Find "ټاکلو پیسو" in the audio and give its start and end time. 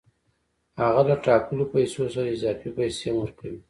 1.25-2.03